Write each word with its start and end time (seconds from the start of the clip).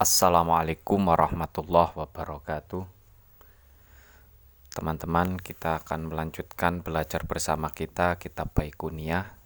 Assalamualaikum 0.00 1.12
warahmatullahi 1.12 1.92
wabarakatuh. 1.92 2.88
Teman-teman, 4.72 5.36
kita 5.36 5.76
akan 5.84 6.08
melanjutkan 6.08 6.80
belajar 6.80 7.28
bersama 7.28 7.68
kita 7.68 8.16
kitab 8.16 8.48
Baikuniyah. 8.56 9.39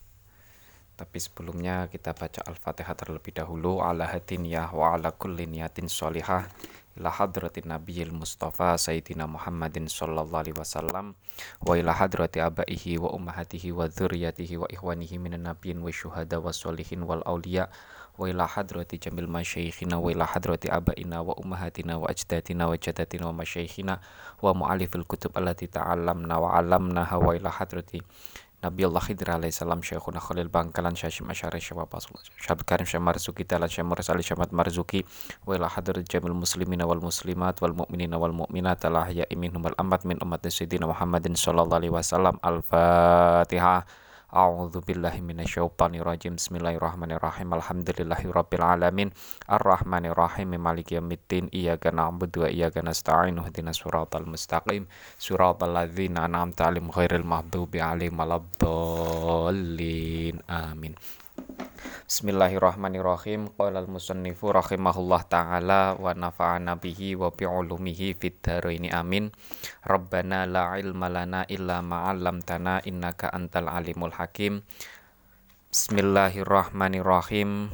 Tapi 0.94 1.18
sebelumnya 1.18 1.90
kita 1.90 2.14
baca 2.14 2.40
Al-Fatihah 2.46 2.94
terlebih 2.94 3.34
dahulu. 3.34 3.82
Ala 3.82 4.06
hatiniyah 4.06 4.70
wa 4.70 4.94
ala 4.94 5.10
kulli 5.10 5.50
niyatin 5.50 5.90
sholihah 5.90 6.46
ila 6.94 7.10
hadratin 7.10 7.66
nabiyil 7.66 8.14
mustafa 8.14 8.78
sayyidina 8.78 9.26
Muhammadin 9.26 9.90
sallallahu 9.90 10.46
alaihi 10.46 10.54
wasallam 10.54 11.18
wa 11.66 11.74
ila 11.74 11.90
hadrati 11.90 12.38
abaihi 12.38 13.02
wa 13.02 13.10
ummahatihi 13.10 13.74
wa 13.74 13.90
dzurriyyatihi 13.90 14.62
wa 14.62 14.70
ikhwanihi 14.70 15.18
minan 15.18 15.42
nabiyyin 15.42 15.82
wa 15.82 15.90
syuhada 15.90 16.38
wa 16.38 16.54
sholihin 16.54 17.02
wal 17.02 17.22
auliya 17.26 17.66
wa 18.14 18.30
ila 18.30 18.46
hadrati 18.46 19.02
jamil 19.02 19.26
masyayikhina 19.26 19.98
wa 19.98 20.06
ila 20.06 20.22
hadrati 20.22 20.70
abaina 20.70 21.18
wa 21.18 21.34
ummahatina 21.34 21.98
wa 21.98 22.06
ajdatina 22.06 22.70
wa 22.70 22.78
jadatina 22.78 23.26
wa 23.26 23.42
masyayikhina 23.42 23.98
wa 24.38 24.54
mu'alifil 24.54 25.02
kutub 25.02 25.34
allati 25.34 25.66
ta'allamna 25.66 26.38
wa 26.38 26.54
'allamnaha 26.54 27.18
wa 27.18 27.34
ila 27.34 27.50
hadrati 27.50 28.06
Nabi 28.64 28.88
Allah 28.88 29.04
Khidir 29.04 29.28
alaihi 29.28 29.52
salam 29.52 29.84
Syekhuna 29.84 30.24
Khalil 30.24 30.48
Bangkalan 30.48 30.96
Syashim 30.96 31.28
Asyari 31.28 31.60
Syabab 31.60 31.92
Syabab 32.40 32.64
Karim 32.64 32.88
Syah 32.88 32.96
Marzuki 32.96 33.44
Talan 33.44 33.68
Syah 33.68 33.84
Mursali 33.84 34.24
Syamat 34.24 34.56
Marzuki 34.56 35.04
wa 35.44 35.52
ila 35.52 35.68
hadrat 35.68 36.08
jamil 36.08 36.32
muslimina 36.32 36.88
wal 36.88 37.04
muslimat 37.04 37.60
wal 37.60 37.76
mu'minina 37.76 38.16
wal 38.16 38.32
mu'minat 38.32 38.80
ala 38.88 39.12
ya 39.12 39.28
minhum 39.36 39.60
wal 39.60 39.76
amat 39.76 40.08
min 40.08 40.16
umat 40.16 40.48
Sayyidina 40.48 40.88
Muhammadin 40.88 41.36
sallallahu 41.36 41.76
alaihi 41.76 41.92
wasallam 41.92 42.40
Al-Fatihah 42.40 43.84
A'udzu 44.34 44.82
billahi 44.82 45.22
minasyaitonir 45.22 46.02
rajim. 46.02 46.34
Bismillahirrahmanirrahim. 46.34 47.54
Alhamdulillahirabbil 47.54 48.66
alamin. 48.66 49.14
Arrahmanirrahim. 49.46 50.58
Maliki 50.58 50.98
yaumiddin. 50.98 51.46
Iyyaka 51.54 51.94
na'budu 51.94 52.42
wa 52.42 52.50
iyyaka 52.50 52.82
nasta'in. 52.82 53.38
Ihdinas 53.38 53.78
siratal 53.78 54.26
mustaqim. 54.26 54.90
Siratal 55.22 55.70
ladzina 55.70 56.26
an'amta 56.26 56.66
'alaihim 56.66 56.90
ghairil 56.90 57.22
maghdubi 57.22 57.78
'alaihim 57.78 58.18
waladdallin. 58.18 59.70
Amin. 60.50 60.98
Bismillahirrahmanirrahim. 62.04 63.48
Qala 63.56 63.80
al-musannifu 63.80 64.52
rahimahullah 64.52 65.24
taala 65.26 65.96
wa 65.98 66.12
nafa'ana 66.12 66.76
bihi 66.78 67.16
wa 67.16 67.32
bi 67.32 67.48
ulumihi 67.48 68.12
fid 68.14 68.38
dharaini 68.44 68.92
amin. 68.92 69.32
Rabbana 69.82 70.44
la 70.44 70.76
ilma 70.76 71.08
lana 71.08 71.42
illa 71.50 71.80
ma 71.80 72.12
'allamtana 72.12 72.84
innaka 72.84 73.32
antal 73.32 73.66
alimul 73.66 74.12
hakim. 74.14 74.62
Bismillahirrahmanirrahim. 75.74 77.72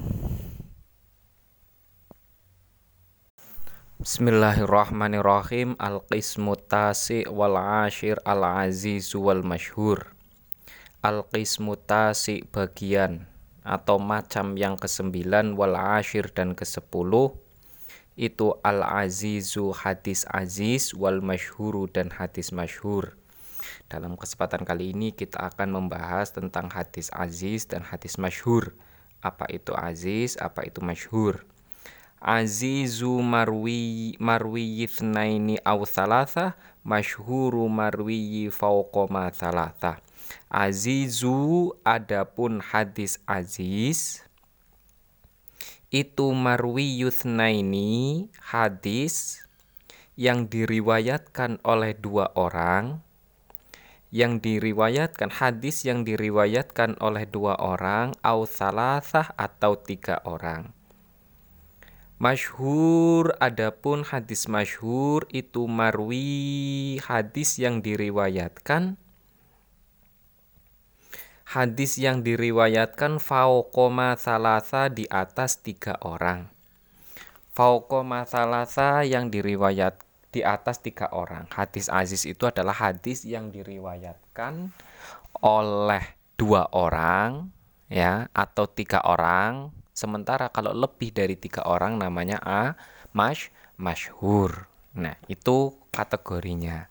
Bismillahirrahmanirrahim. 4.00 5.76
Al-qismu 5.76 6.56
tasi 6.70 7.26
wal 7.28 7.58
ashir 7.60 8.16
al-aziz 8.24 9.12
wal 9.12 9.44
masyhur. 9.44 10.06
Al-qismu 11.04 11.76
tasi 11.76 12.46
bagian 12.46 13.29
atau 13.60 14.00
macam 14.00 14.56
yang 14.56 14.76
kesembilan 14.80 15.52
wal 15.56 15.76
ashir 15.76 16.32
dan 16.32 16.56
kesepuluh 16.56 17.36
itu 18.20 18.52
al 18.60 18.84
azizu 18.84 19.72
hadis 19.72 20.28
aziz 20.28 20.92
wal 20.92 21.24
masyhuru 21.24 21.88
dan 21.88 22.12
hadis 22.12 22.52
masyhur. 22.52 23.16
Dalam 23.90 24.14
kesempatan 24.14 24.62
kali 24.62 24.92
ini 24.94 25.10
kita 25.10 25.50
akan 25.50 25.74
membahas 25.74 26.30
tentang 26.30 26.70
hadis 26.70 27.10
aziz 27.16 27.66
dan 27.66 27.82
hadis 27.82 28.20
masyhur. 28.20 28.76
Apa 29.20 29.48
itu 29.52 29.76
aziz, 29.76 30.36
apa 30.40 30.64
itu 30.64 30.80
masyhur? 30.80 31.44
Azizu 32.20 33.24
marwi 33.24 34.14
marwi 34.20 34.84
yithnaini 34.84 35.56
aw 35.64 35.80
thalatha 35.88 36.56
masyhuru 36.84 37.64
marwi 37.68 38.52
ma 39.08 39.32
thalatha. 39.32 40.04
Azizu 40.50 41.74
adapun 41.86 42.58
hadis 42.58 43.22
aziz 43.26 44.26
itu 45.90 46.30
marwi 46.30 47.02
yusnaini 47.02 48.30
hadis 48.38 49.42
yang 50.14 50.46
diriwayatkan 50.46 51.58
oleh 51.66 51.98
dua 51.98 52.30
orang 52.38 53.02
yang 54.10 54.42
diriwayatkan 54.42 55.30
hadis 55.30 55.86
yang 55.86 56.02
diriwayatkan 56.02 56.98
oleh 56.98 57.26
dua 57.30 57.54
orang 57.58 58.14
au 58.26 58.42
salasah 58.42 59.30
atau 59.38 59.78
tiga 59.78 60.18
orang. 60.26 60.74
Masyhur 62.20 63.32
adapun 63.40 64.04
hadis 64.04 64.44
masyhur 64.44 65.24
itu 65.32 65.64
marwi 65.64 67.00
hadis 67.00 67.56
yang 67.56 67.80
diriwayatkan 67.80 69.00
hadis 71.50 71.98
yang 71.98 72.22
diriwayatkan 72.22 73.18
faukoma 73.18 74.14
salasa 74.14 74.86
di 74.86 75.10
atas 75.10 75.58
tiga 75.58 75.98
orang. 75.98 76.46
Faukoma 77.50 78.22
salasa 78.22 79.02
yang 79.02 79.34
diriwayat 79.34 79.98
di 80.30 80.46
atas 80.46 80.78
tiga 80.78 81.10
orang. 81.10 81.50
Hadis 81.50 81.90
aziz 81.90 82.22
itu 82.22 82.46
adalah 82.46 82.78
hadis 82.78 83.26
yang 83.26 83.50
diriwayatkan 83.50 84.70
oleh 85.42 86.04
dua 86.38 86.70
orang 86.70 87.50
ya 87.90 88.30
atau 88.30 88.70
tiga 88.70 89.02
orang. 89.02 89.74
Sementara 89.90 90.54
kalau 90.54 90.70
lebih 90.70 91.10
dari 91.10 91.34
tiga 91.34 91.66
orang 91.66 91.98
namanya 91.98 92.38
a 92.46 92.78
mash 93.10 93.50
masyhur. 93.74 94.70
Nah, 94.94 95.18
itu 95.26 95.74
kategorinya 95.90 96.86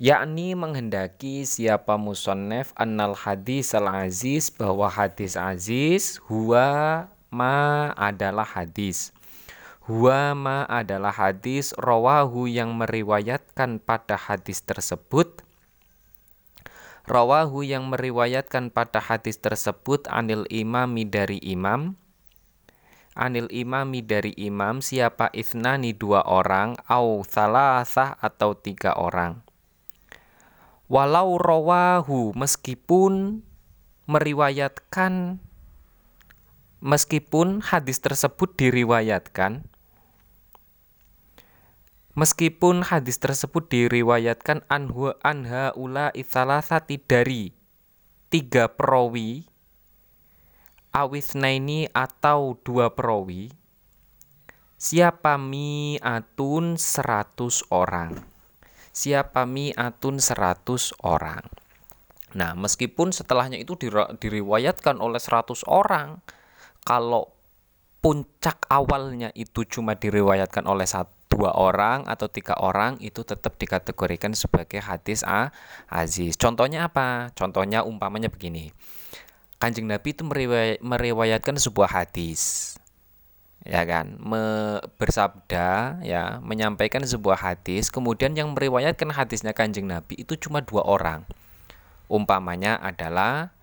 yakni 0.00 0.56
menghendaki 0.56 1.44
siapa 1.44 2.00
musonnef 2.00 2.72
annal 2.72 3.12
hadis 3.12 3.76
al 3.76 3.84
aziz 4.08 4.48
bahwa 4.48 4.88
hadis 4.88 5.36
aziz 5.36 6.16
huwa 6.24 7.12
ma 7.28 7.92
adalah 7.92 8.48
hadis. 8.48 9.12
Huwa 9.84 10.32
ma 10.32 10.58
adalah 10.72 11.12
hadis 11.12 11.76
rawahu 11.76 12.48
yang 12.48 12.72
meriwayatkan 12.80 13.76
pada 13.84 14.16
hadis 14.16 14.64
tersebut. 14.64 15.44
Rawahu 17.04 17.60
yang 17.60 17.90
meriwayatkan 17.92 18.72
pada 18.72 19.04
hadis 19.04 19.36
tersebut 19.36 20.08
anil 20.08 20.48
imami 20.48 21.04
dari 21.04 21.42
imam. 21.44 21.98
Anil 23.18 23.50
imami 23.52 24.00
dari 24.00 24.32
imam 24.38 24.80
siapa 24.80 25.28
isnani 25.34 25.92
dua 25.92 26.24
orang 26.24 26.78
au 26.88 27.20
salasah 27.26 28.16
atau 28.22 28.54
tiga 28.54 28.94
orang 28.94 29.49
walau 30.90 31.38
rawahu 31.38 32.34
meskipun 32.34 33.46
meriwayatkan 34.10 35.38
meskipun 36.82 37.62
hadis 37.62 38.02
tersebut 38.02 38.58
diriwayatkan 38.58 39.70
meskipun 42.18 42.82
hadis 42.82 43.22
tersebut 43.22 43.70
diriwayatkan 43.70 44.66
anhu 44.66 45.14
anha 45.22 45.70
ula 45.78 46.10
ithalasati 46.10 46.98
dari 46.98 47.54
tiga 48.26 48.66
perawi 48.66 49.46
awisnaini 50.90 51.86
atau 51.94 52.58
dua 52.66 52.90
perawi 52.90 53.54
siapa 54.74 55.38
mi'atun 55.38 56.74
seratus 56.74 57.62
orang 57.70 58.39
siapa 58.90 59.46
mi'atun 59.46 60.18
seratus 60.18 60.94
orang. 61.02 61.42
Nah, 62.34 62.54
meskipun 62.54 63.10
setelahnya 63.10 63.58
itu 63.58 63.74
diriwayatkan 64.18 65.02
oleh 65.02 65.18
seratus 65.18 65.66
orang, 65.66 66.22
kalau 66.86 67.34
puncak 68.00 68.64
awalnya 68.70 69.34
itu 69.34 69.66
cuma 69.66 69.98
diriwayatkan 69.98 70.64
oleh 70.64 70.86
satu 70.86 71.20
dua 71.30 71.54
orang 71.54 72.10
atau 72.10 72.26
tiga 72.26 72.58
orang 72.58 72.98
itu 72.98 73.22
tetap 73.22 73.54
dikategorikan 73.54 74.34
sebagai 74.34 74.82
hadis 74.82 75.22
a 75.22 75.54
aziz. 75.86 76.34
Contohnya 76.34 76.90
apa? 76.90 77.30
Contohnya 77.38 77.86
umpamanya 77.86 78.26
begini. 78.26 78.74
Kanjeng 79.62 79.86
Nabi 79.86 80.10
itu 80.10 80.26
meriwayatkan 80.82 81.54
sebuah 81.54 82.02
hadis 82.02 82.74
ya 83.64 83.82
kan? 83.84 84.16
Me, 84.20 84.42
bersabda 84.96 86.00
ya 86.04 86.40
menyampaikan 86.40 87.04
sebuah 87.04 87.40
hadis 87.40 87.92
kemudian 87.92 88.32
yang 88.32 88.56
meriwayatkan 88.56 89.12
hadisnya 89.12 89.52
kanjeng 89.52 89.88
nabi 89.88 90.20
itu 90.20 90.36
cuma 90.36 90.64
dua 90.64 90.84
orang. 90.84 91.28
Umpamanya 92.10 92.80
adalah 92.80 93.54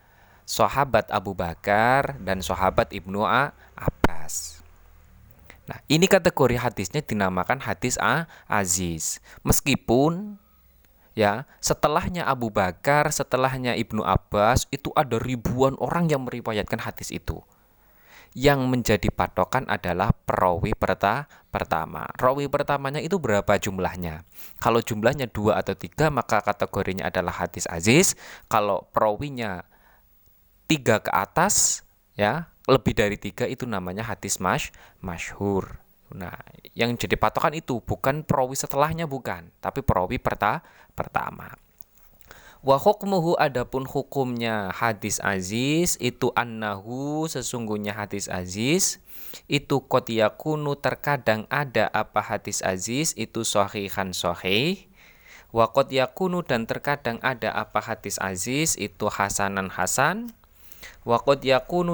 sahabat 0.47 1.11
Abu 1.11 1.35
Bakar 1.35 2.15
dan 2.23 2.39
sahabat 2.39 2.95
Ibnu 2.95 3.27
A 3.27 3.51
Abbas. 3.75 4.63
Nah 5.67 5.83
ini 5.91 6.07
kategori 6.07 6.55
hadisnya 6.55 7.03
dinamakan 7.03 7.59
hadis 7.59 7.99
A 7.99 8.31
Aziz. 8.47 9.19
Meskipun 9.43 10.39
ya 11.11 11.43
setelahnya 11.59 12.23
Abu 12.23 12.47
Bakar 12.47 13.11
setelahnya 13.11 13.75
Ibnu 13.75 14.05
Abbas 14.05 14.69
itu 14.71 14.95
ada 14.95 15.19
ribuan 15.19 15.75
orang 15.83 16.07
yang 16.07 16.23
meriwayatkan 16.23 16.79
hadis 16.79 17.11
itu 17.11 17.43
yang 18.37 18.69
menjadi 18.69 19.09
patokan 19.09 19.65
adalah 19.65 20.13
perawi 20.13 20.77
perta 20.77 21.25
pertama. 21.49 22.05
Rawi 22.21 22.45
pertamanya 22.45 23.01
itu 23.01 23.17
berapa 23.17 23.57
jumlahnya? 23.57 24.21
Kalau 24.61 24.77
jumlahnya 24.77 25.25
dua 25.33 25.57
atau 25.57 25.73
tiga 25.73 26.13
maka 26.13 26.45
kategorinya 26.45 27.09
adalah 27.09 27.33
hadis 27.33 27.65
aziz. 27.65 28.13
Kalau 28.45 28.85
perawinya 28.93 29.65
tiga 30.69 31.01
ke 31.01 31.09
atas, 31.09 31.81
ya 32.13 32.53
lebih 32.69 32.93
dari 32.93 33.17
tiga 33.17 33.49
itu 33.49 33.65
namanya 33.65 34.05
hadis 34.05 34.37
mash 34.37 34.69
masyhur. 35.01 35.81
Nah, 36.13 36.37
yang 36.77 36.93
jadi 36.93 37.17
patokan 37.17 37.57
itu 37.57 37.81
bukan 37.81 38.21
perawi 38.21 38.53
setelahnya 38.53 39.09
bukan, 39.09 39.49
tapi 39.57 39.81
perawi 39.81 40.21
perta 40.21 40.61
pertama. 40.93 41.49
Wa 42.65 42.81
hukmuhu 42.81 43.37
adapun 43.37 43.85
hukumnya 43.85 44.73
hadis 44.73 45.21
aziz 45.21 45.93
itu 46.01 46.33
annahu 46.33 47.29
sesungguhnya 47.29 47.93
hadis 47.93 48.25
aziz 48.27 48.97
itu 49.45 49.85
qad 49.85 50.09
yakunu 50.09 50.73
terkadang 50.73 51.45
ada 51.53 51.87
apa 51.93 52.19
hadis 52.23 52.65
aziz 52.65 53.13
itu 53.13 53.45
sahihan 53.45 54.09
sahih 54.09 54.89
wa 55.53 55.69
dan 56.43 56.67
terkadang 56.67 57.17
ada 57.23 57.55
apa 57.55 57.79
hadis 57.79 58.19
aziz 58.19 58.75
itu 58.75 59.07
hasanan 59.07 59.71
hasan 59.71 60.35
wa 61.07 61.23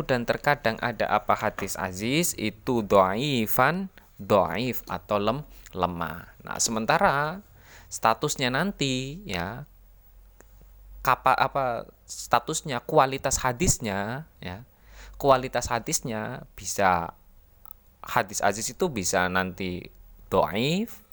dan 0.08 0.26
terkadang 0.26 0.78
ada 0.82 1.06
apa 1.06 1.38
hadis 1.38 1.78
aziz 1.78 2.34
itu 2.40 2.82
dhaifan 2.82 3.94
dhaif 4.18 4.82
atau 4.90 5.18
lem 5.22 5.40
lemah. 5.74 6.34
Nah, 6.46 6.58
sementara 6.58 7.42
statusnya 7.90 8.50
nanti 8.54 9.22
ya 9.26 9.66
kapa 11.04 11.36
apa 11.36 11.92
statusnya 12.08 12.80
kualitas 12.82 13.44
hadisnya 13.44 14.26
ya. 14.40 14.64
Kualitas 15.20 15.70
hadisnya 15.70 16.48
bisa 16.58 17.14
hadis 18.02 18.40
aziz 18.40 18.66
itu 18.72 18.90
bisa 18.90 19.28
nanti 19.28 19.92
doaif 20.32 21.04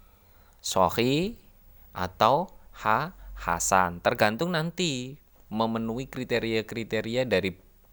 sohi 0.63 1.37
atau 1.93 2.49
ha 2.81 3.13
hasan. 3.35 3.99
Tergantung 4.01 4.55
nanti 4.55 5.19
memenuhi 5.51 6.07
kriteria-kriteria 6.07 7.27
dari 7.27 7.51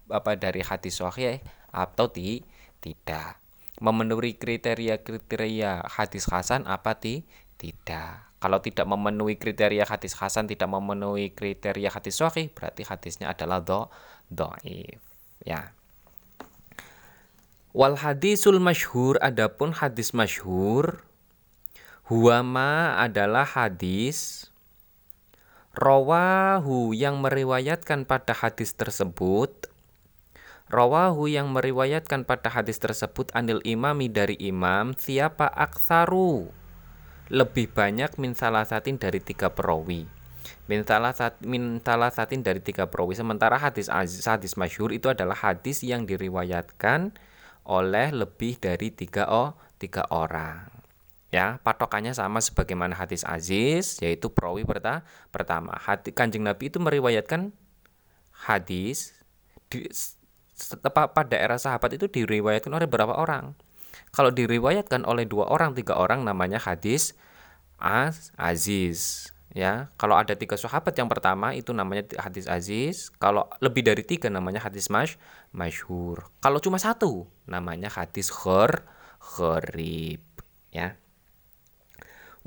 apa 0.07 0.37
dari 0.37 0.61
hadis 0.61 1.01
sahih 1.01 1.41
atau 1.73 2.07
ti, 2.07 2.45
tidak. 2.79 3.41
Memenuhi 3.81 4.37
kriteria-kriteria 4.37 5.85
hadis 5.85 6.29
hasan 6.29 6.65
apa 6.65 6.97
ti, 6.97 7.25
tidak 7.59 8.26
kalau 8.37 8.61
tidak 8.61 8.85
memenuhi 8.85 9.33
kriteria 9.41 9.89
hadis 9.89 10.13
hasan, 10.13 10.45
tidak 10.45 10.69
memenuhi 10.69 11.33
kriteria 11.33 11.89
hadis 11.89 12.21
sahih, 12.21 12.53
berarti 12.53 12.85
hadisnya 12.85 13.33
adalah 13.33 13.65
do 13.65 13.89
doif. 14.29 15.01
Ya. 15.41 15.73
Wal 17.73 17.97
hadisul 17.97 18.61
masyhur 18.61 19.17
adapun 19.21 19.73
hadis 19.73 20.13
masyhur 20.13 21.01
huwama 22.07 22.97
adalah 22.97 23.45
hadis 23.45 24.49
rawahu 25.77 26.95
yang 26.95 27.21
meriwayatkan 27.21 28.07
pada 28.07 28.33
hadis 28.33 28.73
tersebut 28.73 29.69
rawahu 30.73 31.29
yang 31.29 31.53
meriwayatkan 31.53 32.25
pada 32.25 32.49
hadis 32.49 32.81
tersebut 32.81 33.29
anil 33.35 33.61
imami 33.61 34.09
dari 34.09 34.39
imam 34.41 34.95
siapa 34.97 35.45
aksaru 35.45 36.49
lebih 37.27 37.71
banyak 37.71 38.15
min 38.19 38.31
salah 38.35 38.63
satin 38.63 38.95
dari 38.95 39.19
tiga 39.19 39.51
perawi. 39.51 40.07
Min 40.67 40.83
salah 40.83 41.11
sat 41.15 41.39
min 41.43 41.79
salah 41.83 42.11
satin 42.11 42.43
dari 42.43 42.59
tiga 42.63 42.87
perawi. 42.87 43.15
Sementara 43.15 43.59
hadis 43.59 43.91
hadis 43.91 44.55
masyhur 44.55 44.91
itu 44.95 45.11
adalah 45.11 45.35
hadis 45.35 45.83
yang 45.83 46.07
diriwayatkan 46.07 47.15
oleh 47.67 48.07
lebih 48.15 48.59
dari 48.59 48.91
tiga 48.91 49.27
oh 49.27 49.55
tiga 49.79 50.07
orang. 50.11 50.71
Ya 51.27 51.59
patokannya 51.59 52.15
sama 52.15 52.39
sebagaimana 52.39 52.95
hadis 52.95 53.27
aziz 53.27 53.99
yaitu 53.99 54.31
perawi 54.31 54.63
perta 54.63 55.03
pertama. 55.31 55.75
Hati 55.75 56.15
kanjeng 56.15 56.47
nabi 56.47 56.71
itu 56.71 56.79
meriwayatkan 56.79 57.51
hadis 58.47 59.11
di, 59.67 59.83
pada 60.95 61.35
era 61.35 61.59
sahabat 61.59 61.99
itu 61.99 62.07
diriwayatkan 62.07 62.71
oleh 62.71 62.87
berapa 62.87 63.11
orang 63.19 63.51
kalau 64.11 64.33
diriwayatkan 64.33 65.05
oleh 65.05 65.29
dua 65.29 65.47
orang, 65.51 65.77
tiga 65.77 65.97
orang 65.97 66.25
namanya 66.25 66.57
hadis 66.57 67.13
az 67.77 68.33
aziz. 68.37 69.31
Ya, 69.57 69.89
kalau 69.97 70.13
ada 70.13 70.37
tiga 70.37 70.53
sahabat 70.53 70.93
yang 71.01 71.09
pertama 71.09 71.55
itu 71.57 71.73
namanya 71.73 72.05
hadis 72.21 72.45
aziz. 72.45 73.09
Kalau 73.17 73.49
lebih 73.57 73.81
dari 73.81 74.05
tiga 74.05 74.29
namanya 74.29 74.61
hadis 74.61 74.91
mash 74.91 75.17
masyhur. 75.49 76.29
Kalau 76.43 76.61
cuma 76.61 76.77
satu 76.77 77.25
namanya 77.49 77.89
hadis 77.89 78.29
khur 78.29 78.85
khurib. 79.17 80.21
Ya. 80.69 80.99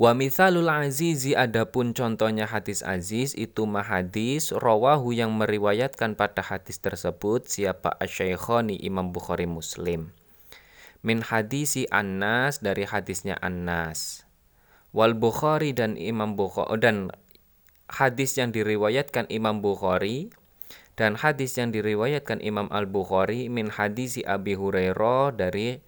Wa 0.01 0.17
mithalul 0.17 0.71
azizi 0.71 1.37
adapun 1.37 1.93
contohnya 1.93 2.49
hadis 2.49 2.81
aziz 2.81 3.37
itu 3.37 3.69
mahadis 3.69 4.49
rawahu 4.49 5.13
yang 5.13 5.35
meriwayatkan 5.37 6.17
pada 6.17 6.41
hadis 6.41 6.81
tersebut 6.81 7.45
siapa 7.45 7.93
asyaikhoni 8.01 8.81
Imam 8.81 9.13
Bukhari 9.13 9.45
Muslim 9.45 10.15
min 11.01 11.25
hadisi 11.25 11.89
Anas 11.89 12.61
dari 12.61 12.85
hadisnya 12.85 13.41
Anas. 13.41 14.29
Wal 14.93 15.17
Bukhari 15.17 15.73
dan 15.73 15.97
Imam 15.97 16.37
Bukhari 16.37 16.77
dan 16.85 17.09
hadis 17.89 18.37
yang 18.37 18.53
diriwayatkan 18.53 19.27
Imam 19.33 19.65
Bukhari 19.65 20.29
dan 21.01 21.17
hadis 21.17 21.57
yang 21.57 21.73
diriwayatkan 21.73 22.45
Imam 22.45 22.69
Al 22.69 22.85
Bukhari 22.85 23.49
min 23.49 23.73
hadisi 23.73 24.21
Abi 24.27 24.53
Hurairah 24.53 25.33
dari 25.33 25.81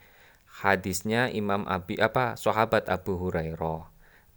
hadisnya 0.65 1.29
Imam 1.29 1.69
Abi 1.69 2.01
apa 2.01 2.39
sahabat 2.41 2.89
Abu 2.89 3.21
Hurairah 3.21 3.92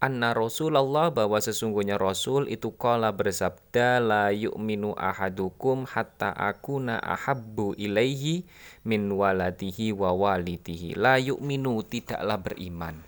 anna 0.06 0.38
Rasulullah 0.38 1.10
bahwa 1.10 1.42
sesungguhnya 1.42 1.98
Rasul 1.98 2.46
itu 2.54 2.70
kala 2.78 3.10
bersabda 3.10 3.98
la 3.98 4.26
yu'minu 4.30 4.94
ahadukum 4.94 5.90
hatta 5.90 6.30
akuna 6.30 7.02
ahabbu 7.02 7.74
ilaihi 7.74 8.46
min 8.86 9.10
waladihi 9.10 9.98
wa 9.98 10.14
walidihi 10.14 10.94
la 10.94 11.18
yu'minu 11.18 11.82
tidaklah 11.82 12.38
beriman. 12.38 13.02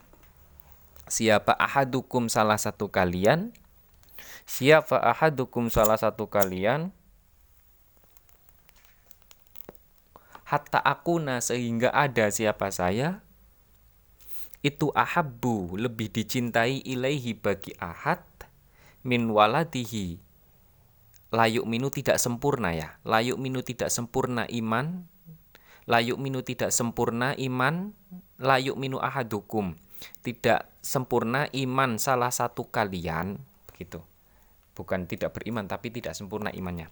Siapa 1.06 1.54
ahadukum 1.54 2.34
salah 2.34 2.58
satu 2.58 2.90
kalian? 2.90 3.54
Siapa 4.50 4.98
ahadukum 4.98 5.70
salah 5.70 6.02
satu 6.02 6.26
kalian? 6.26 6.90
Hatta 10.50 10.82
akuna 10.82 11.46
sehingga 11.46 11.94
ada 11.94 12.32
siapa 12.34 12.74
saya 12.74 13.27
itu 14.66 14.90
ahabbu 14.94 15.78
lebih 15.78 16.10
dicintai 16.10 16.82
ilaihi 16.82 17.38
bagi 17.38 17.78
ahad 17.78 18.24
min 19.06 19.30
waladihi. 19.30 20.18
Layuk 21.28 21.68
minu 21.68 21.92
tidak 21.92 22.18
sempurna 22.18 22.72
ya. 22.72 22.98
Layuk 23.04 23.36
minu 23.36 23.60
tidak 23.60 23.92
sempurna 23.92 24.48
iman. 24.48 25.06
Layuk 25.84 26.18
minu 26.18 26.40
tidak 26.40 26.72
sempurna 26.72 27.36
iman. 27.36 27.92
Layuk 28.40 28.80
minu 28.80 28.98
ahadukum. 29.04 29.76
Tidak 30.24 30.80
sempurna 30.80 31.52
iman 31.52 32.00
salah 32.00 32.32
satu 32.32 32.72
kalian 32.72 33.44
begitu. 33.68 34.00
Bukan 34.72 35.10
tidak 35.10 35.36
beriman 35.36 35.68
tapi 35.68 35.92
tidak 35.92 36.16
sempurna 36.16 36.54
imannya 36.54 36.88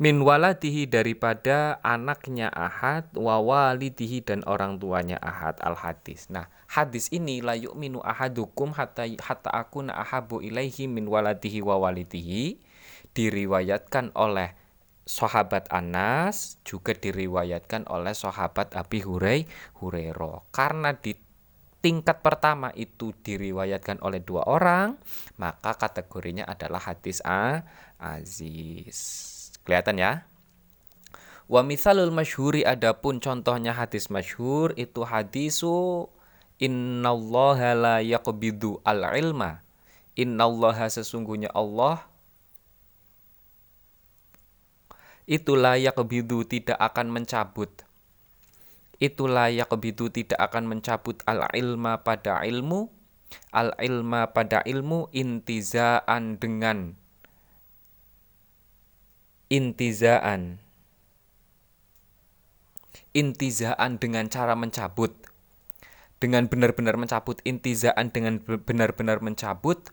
min 0.00 0.24
waladihi 0.24 0.88
daripada 0.88 1.76
anaknya 1.84 2.48
Ahad 2.48 3.12
wa 3.16 3.36
walidihi 3.42 4.24
dan 4.24 4.40
orang 4.48 4.80
tuanya 4.80 5.20
Ahad 5.20 5.60
al 5.60 5.76
hadis. 5.76 6.32
Nah, 6.32 6.48
hadis 6.70 7.12
ini 7.12 7.44
la 7.44 7.52
yu'minu 7.58 8.00
ahadukum 8.00 8.72
hatta 8.72 9.04
hatta 9.20 9.52
akuna 9.52 9.92
ahabu 9.98 10.40
ilaihi 10.40 10.88
min 10.88 11.04
waladihi 11.04 11.60
wa 11.60 11.76
walidihi 11.76 12.56
diriwayatkan 13.12 14.16
oleh 14.16 14.56
sahabat 15.02 15.68
Anas 15.68 16.62
juga 16.62 16.94
diriwayatkan 16.94 17.90
oleh 17.90 18.14
sahabat 18.14 18.72
Abi 18.78 19.02
Hurai 19.02 19.44
Hurairah. 19.82 20.48
Karena 20.54 20.94
di 20.94 21.12
tingkat 21.82 22.22
pertama 22.22 22.70
itu 22.78 23.10
diriwayatkan 23.10 24.00
oleh 24.06 24.22
dua 24.22 24.46
orang, 24.46 24.96
maka 25.36 25.74
kategorinya 25.74 26.46
adalah 26.46 26.78
hadis 26.78 27.18
A 27.26 27.66
aziz. 27.98 29.41
Kelihatan 29.62 29.98
ya? 29.98 30.12
Wa 31.50 31.60
misalul 31.60 32.14
masyhuri 32.14 32.64
adapun 32.64 33.20
contohnya 33.20 33.76
hadis 33.76 34.08
masyhur 34.08 34.72
itu 34.74 35.04
hadisu 35.04 36.08
innallaha 36.56 37.76
la 37.76 37.96
yaqbidu 38.00 38.80
al 38.86 39.04
ilma. 39.18 39.60
Innallaha 40.16 40.88
sesungguhnya 40.92 41.52
Allah 41.52 42.12
itu 45.26 45.54
layak 45.54 45.96
bidu 46.10 46.42
tidak 46.42 46.76
akan 46.76 47.14
mencabut 47.14 47.70
itu 49.02 49.26
layak 49.26 49.70
bidu 49.82 50.10
tidak 50.10 50.38
akan 50.38 50.70
mencabut 50.70 51.18
al 51.26 51.46
ilma 51.54 52.02
pada 52.06 52.42
ilmu 52.46 52.90
al 53.50 53.74
ilma 53.82 54.30
pada 54.30 54.62
ilmu 54.62 55.10
intizaan 55.10 56.38
dengan 56.38 56.94
intizaan. 59.52 60.56
Intizaan 63.12 64.00
dengan 64.00 64.32
cara 64.32 64.56
mencabut. 64.56 65.12
Dengan 66.16 66.48
benar-benar 66.48 66.96
mencabut. 66.96 67.36
Intizaan 67.44 68.08
dengan 68.08 68.40
benar-benar 68.40 69.20
mencabut. 69.20 69.92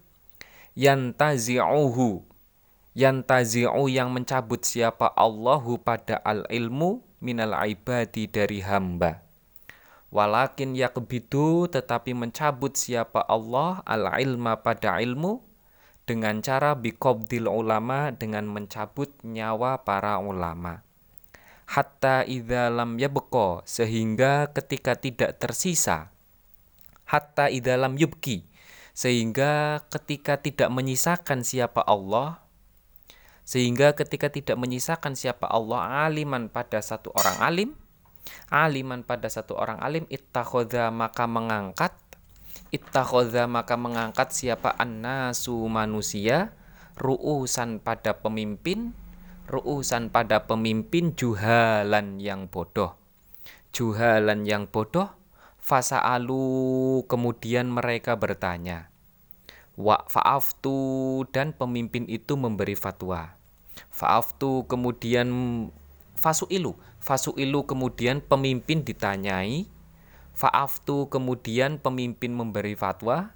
Yantazi'uhu. 0.80 2.24
Yantazi'u 2.96 3.92
yang 3.92 4.16
mencabut 4.16 4.64
siapa? 4.64 5.12
Allahu 5.12 5.84
pada 5.84 6.24
al-ilmu 6.24 7.04
minal 7.20 7.52
ibadi 7.68 8.32
dari 8.32 8.64
hamba. 8.64 9.20
Walakin 10.10 10.74
yakbidu 10.74 11.68
tetapi 11.68 12.16
mencabut 12.16 12.80
siapa? 12.80 13.28
Allah 13.28 13.84
al-ilma 13.84 14.56
pada 14.64 15.04
ilmu 15.04 15.49
dengan 16.10 16.42
cara 16.42 16.74
biqabdil 16.74 17.46
ulama 17.46 18.10
dengan 18.10 18.50
mencabut 18.50 19.14
nyawa 19.22 19.86
para 19.86 20.18
ulama. 20.18 20.82
Hatta 21.70 22.26
idza 22.26 22.74
lam 22.74 22.98
sehingga 23.70 24.50
ketika 24.50 24.98
tidak 24.98 25.38
tersisa. 25.38 26.10
Hatta 27.06 27.54
idza 27.54 27.78
lam 27.78 27.94
yubki 27.94 28.50
sehingga 29.00 29.86
ketika 29.88 30.42
tidak 30.42 30.68
menyisakan 30.74 31.46
siapa 31.46 31.86
Allah 31.86 32.44
sehingga 33.48 33.96
ketika 33.96 34.28
tidak 34.28 34.60
menyisakan 34.60 35.16
siapa 35.16 35.48
Allah 35.48 36.04
aliman 36.04 36.52
pada 36.52 36.84
satu 36.84 37.08
orang 37.16 37.38
alim 37.40 37.70
aliman 38.52 39.08
pada 39.08 39.32
satu 39.32 39.56
orang 39.56 39.80
alim 39.80 40.04
ittakhadha 40.12 40.92
maka 40.92 41.32
mengangkat 41.32 41.96
ittakhadha 42.70 43.46
maka 43.46 43.76
mengangkat 43.76 44.34
siapa? 44.34 44.74
Annasu 44.78 45.68
manusia. 45.70 46.54
Ru'usan 46.98 47.80
pada 47.82 48.18
pemimpin. 48.18 48.94
Ru'usan 49.50 50.14
pada 50.14 50.46
pemimpin 50.46 51.18
juhalan 51.18 52.22
yang 52.22 52.50
bodoh. 52.50 52.98
Juhalan 53.74 54.46
yang 54.46 54.70
bodoh 54.70 55.20
fasa'alu 55.70 57.06
kemudian 57.06 57.70
mereka 57.70 58.18
bertanya. 58.18 58.90
Wa 59.78 60.02
fa'aftu 60.10 61.24
dan 61.30 61.54
pemimpin 61.54 62.10
itu 62.10 62.34
memberi 62.34 62.74
fatwa. 62.74 63.38
Fa'aftu 63.94 64.66
kemudian 64.66 65.30
fasu'ilu. 66.18 66.74
Fasu'ilu 67.00 67.64
kemudian 67.64 68.20
pemimpin 68.20 68.84
ditanyai 68.84 69.70
Fa'aftu 70.40 71.12
kemudian 71.12 71.84
pemimpin 71.84 72.32
memberi 72.32 72.72
fatwa 72.80 73.36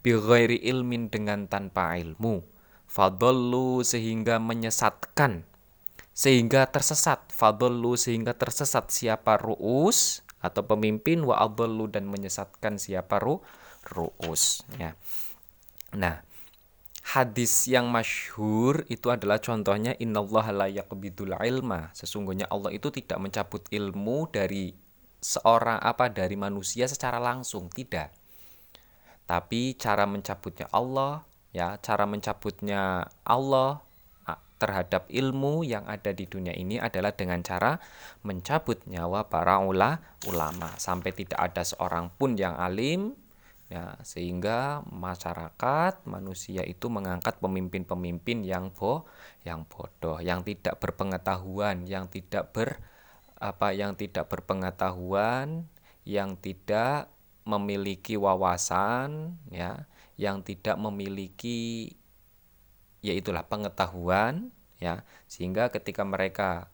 bighairi 0.00 0.64
ilmin 0.64 1.12
dengan 1.12 1.44
tanpa 1.44 2.00
ilmu. 2.00 2.40
Fadollu 2.88 3.84
sehingga 3.84 4.40
menyesatkan 4.40 5.44
sehingga 6.16 6.64
tersesat 6.66 7.30
fadollu 7.30 8.00
sehingga 8.00 8.32
tersesat 8.32 8.88
siapa 8.88 9.36
ru'us 9.36 10.24
atau 10.40 10.64
pemimpin 10.64 11.20
wa 11.20 11.36
adallu 11.38 11.84
dan 11.84 12.08
menyesatkan 12.08 12.80
siapa 12.80 13.20
ru 13.20 13.44
ru'us 13.92 14.64
ya. 14.80 14.96
Nah, 15.94 16.24
hadis 17.12 17.68
yang 17.70 17.92
masyhur 17.92 18.88
itu 18.90 19.12
adalah 19.12 19.36
contohnya 19.38 19.94
innallaha 20.00 20.50
la 20.50 20.66
ilma. 21.44 21.92
Sesungguhnya 21.92 22.48
Allah 22.48 22.72
itu 22.72 22.88
tidak 22.88 23.20
mencabut 23.20 23.68
ilmu 23.68 24.32
dari 24.32 24.87
seorang 25.18 25.82
apa 25.82 26.10
dari 26.10 26.34
manusia 26.38 26.86
secara 26.86 27.18
langsung? 27.18 27.70
Tidak. 27.70 28.08
Tapi 29.28 29.76
cara 29.76 30.08
mencabutnya 30.08 30.70
Allah 30.72 31.28
ya 31.52 31.80
cara 31.80 32.04
mencabutnya 32.04 33.08
Allah 33.24 33.82
terhadap 34.58 35.06
ilmu 35.06 35.62
yang 35.62 35.86
ada 35.86 36.10
di 36.10 36.26
dunia 36.26 36.50
ini 36.50 36.82
adalah 36.82 37.14
dengan 37.14 37.38
cara 37.46 37.78
mencabut 38.26 38.82
nyawa 38.90 39.30
para 39.30 39.62
ula, 39.62 40.02
ulama. 40.26 40.74
Sampai 40.82 41.14
tidak 41.14 41.38
ada 41.38 41.62
seorang 41.62 42.10
pun 42.10 42.34
yang 42.34 42.58
alim 42.58 43.14
ya 43.68 43.94
sehingga 44.00 44.80
masyarakat 44.88 46.08
manusia 46.08 46.64
itu 46.64 46.88
mengangkat 46.88 47.36
pemimpin-pemimpin 47.38 48.40
yang 48.40 48.72
bo 48.72 49.04
yang 49.44 49.68
bodoh 49.68 50.18
yang 50.24 50.40
tidak 50.40 50.80
berpengetahuan 50.80 51.84
yang 51.84 52.08
tidak 52.08 52.48
ber 52.56 52.80
apa 53.38 53.70
yang 53.74 53.94
tidak 53.94 54.26
berpengetahuan, 54.30 55.70
yang 56.02 56.34
tidak 56.38 57.10
memiliki 57.46 58.18
wawasan, 58.18 59.38
ya, 59.48 59.86
yang 60.18 60.42
tidak 60.42 60.74
memiliki 60.76 61.94
yaitulah 63.00 63.46
pengetahuan, 63.46 64.50
ya, 64.82 65.06
sehingga 65.30 65.70
ketika 65.70 66.02
mereka 66.02 66.68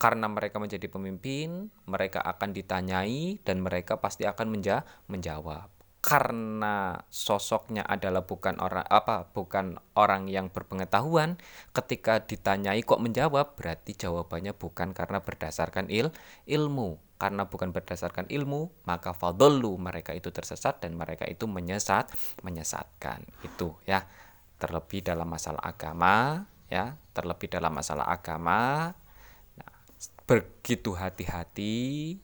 karena 0.00 0.30
mereka 0.32 0.56
menjadi 0.56 0.88
pemimpin, 0.88 1.68
mereka 1.84 2.24
akan 2.24 2.56
ditanyai 2.56 3.42
dan 3.44 3.60
mereka 3.60 4.00
pasti 4.00 4.24
akan 4.24 4.48
menja 4.48 4.88
menjawab 5.10 5.79
karena 6.00 7.04
sosoknya 7.12 7.84
adalah 7.84 8.24
bukan 8.24 8.56
orang 8.56 8.88
apa 8.88 9.28
bukan 9.36 9.76
orang 9.92 10.32
yang 10.32 10.48
berpengetahuan 10.48 11.36
ketika 11.76 12.24
ditanyai 12.24 12.80
kok 12.80 13.04
menjawab 13.04 13.52
berarti 13.52 13.92
jawabannya 13.92 14.56
bukan 14.56 14.96
karena 14.96 15.20
berdasarkan 15.20 15.92
il 15.92 16.08
ilmu. 16.48 16.96
Karena 17.20 17.44
bukan 17.44 17.68
berdasarkan 17.76 18.32
ilmu 18.32 18.72
maka 18.88 19.12
fadlu 19.12 19.76
mereka 19.76 20.16
itu 20.16 20.32
tersesat 20.32 20.80
dan 20.80 20.96
mereka 20.96 21.28
itu 21.28 21.44
menyesat 21.44 22.08
menyesatkan. 22.40 23.20
Itu 23.44 23.76
ya. 23.84 24.08
Terlebih 24.56 25.04
dalam 25.04 25.28
masalah 25.28 25.60
agama 25.60 26.48
ya. 26.72 26.96
Terlebih 27.12 27.52
dalam 27.52 27.76
masalah 27.76 28.08
agama 28.08 28.88
nah, 29.52 29.74
begitu 30.24 30.96
hati-hati 30.96 32.16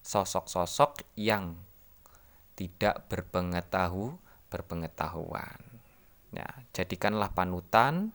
sosok-sosok 0.00 1.04
yang 1.20 1.60
tidak 2.56 3.06
berpengetahu 3.12 4.16
berpengetahuan. 4.48 5.60
Ya, 6.32 6.48
jadikanlah 6.72 7.32
panutan 7.32 8.12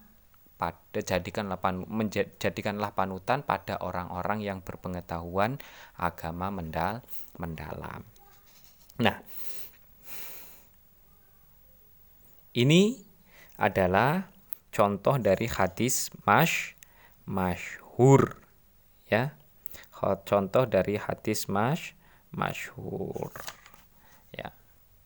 pada 0.57 0.99
jadikanlah 1.01 1.57
pan, 1.57 1.85
menjadikanlah 1.85 2.93
panutan 2.93 3.41
pada 3.41 3.77
orang-orang 3.81 4.41
yang 4.41 4.59
berpengetahuan 4.61 5.57
agama 5.97 6.53
mendal 6.53 7.01
mendalam. 7.37 8.05
Nah, 9.01 9.17
ini 12.53 13.01
adalah 13.57 14.29
contoh 14.69 15.17
dari 15.17 15.49
hadis 15.49 16.13
mash 16.25 16.77
masyhur 17.25 18.42
ya. 19.07 19.35
Contoh 20.27 20.67
dari 20.67 20.99
hadis 20.99 21.47
mas 21.47 21.95
masyhur. 22.35 23.31
Ya 24.35 24.51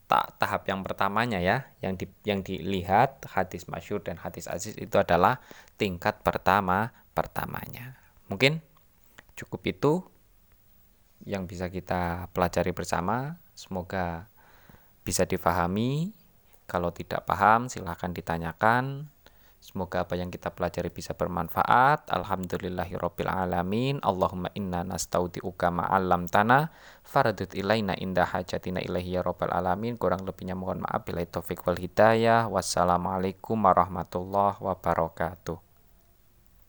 tak 0.08 0.40
tahap 0.40 0.64
yang 0.72 0.82
pertamanya 0.88 1.44
ya 1.44 1.68
yang 1.84 2.00
di, 2.00 2.08
yang 2.24 2.40
dilihat 2.40 3.28
hadis 3.28 3.68
masyhur 3.68 4.00
dan 4.00 4.16
hadis 4.16 4.48
aziz 4.48 4.74
itu 4.80 4.96
adalah 4.96 5.44
tingkat 5.76 6.24
pertama 6.24 6.96
pertamanya. 7.12 8.00
Mungkin 8.32 8.64
cukup 9.36 9.62
itu 9.68 9.94
yang 11.28 11.44
bisa 11.44 11.68
kita 11.68 12.32
pelajari 12.32 12.72
bersama. 12.72 13.36
Semoga 13.52 14.32
bisa 15.04 15.28
difahami. 15.28 16.16
Kalau 16.68 16.92
tidak 16.92 17.24
paham 17.24 17.72
silahkan 17.72 18.12
ditanyakan 18.12 19.08
Semoga 19.58 20.06
apa 20.06 20.16
yang 20.16 20.32
kita 20.32 20.54
pelajari 20.54 20.94
bisa 20.94 21.12
bermanfaat. 21.18 22.08
Alhamdulillahirabbil 22.08 23.28
alamin. 23.28 24.00
Allahumma 24.00 24.48
inna 24.56 24.86
nastaudiuka 24.88 25.74
ma'alam 25.74 26.30
tanah 26.32 26.72
faradut 27.04 27.52
ilaina 27.52 27.98
indah 28.00 28.30
hajatina 28.32 28.80
ilahi 28.80 29.20
ya 29.20 29.22
rabbal 29.26 29.52
alamin. 29.52 30.00
Kurang 30.00 30.24
lebihnya 30.24 30.56
mohon 30.56 30.86
maaf 30.86 31.04
bila 31.04 31.20
taufik 31.28 31.66
wal 31.68 31.76
hidayah. 31.76 32.48
Wassalamualaikum 32.48 33.60
warahmatullahi 33.60 34.62
wabarakatuh. 34.64 35.67